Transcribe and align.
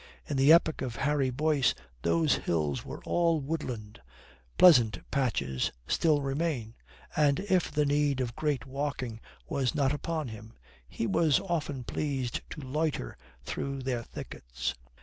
In 0.25 0.35
the 0.35 0.51
epoch 0.51 0.81
of 0.81 0.95
Harry 0.95 1.29
Boyce 1.29 1.75
those 2.01 2.33
hills 2.33 2.83
were 2.83 3.03
all 3.03 3.39
woodland 3.39 4.01
pleasant 4.57 4.97
patches 5.11 5.71
still 5.85 6.23
remain, 6.23 6.73
and 7.15 7.41
if 7.41 7.71
the 7.71 7.85
need 7.85 8.19
of 8.19 8.35
great 8.35 8.65
walking 8.65 9.19
was 9.47 9.75
not 9.75 9.93
upon 9.93 10.29
him 10.29 10.53
he 10.87 11.05
was 11.05 11.39
often 11.41 11.83
pleased 11.83 12.41
to 12.49 12.61
loiter 12.61 13.15
through 13.45 13.83
their 13.83 14.01
thickets. 14.01 14.73